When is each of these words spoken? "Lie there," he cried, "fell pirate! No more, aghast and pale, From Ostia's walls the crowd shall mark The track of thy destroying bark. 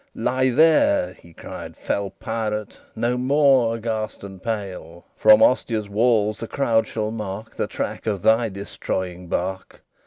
"Lie 0.15 0.49
there," 0.49 1.13
he 1.13 1.31
cried, 1.31 1.77
"fell 1.77 2.09
pirate! 2.09 2.79
No 2.95 3.19
more, 3.19 3.75
aghast 3.75 4.23
and 4.23 4.41
pale, 4.41 5.05
From 5.15 5.43
Ostia's 5.43 5.89
walls 5.89 6.39
the 6.39 6.47
crowd 6.47 6.87
shall 6.87 7.11
mark 7.11 7.55
The 7.55 7.67
track 7.67 8.07
of 8.07 8.23
thy 8.23 8.49
destroying 8.49 9.27
bark. 9.27 9.83